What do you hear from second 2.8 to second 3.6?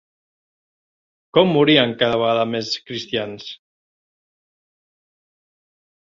cristians?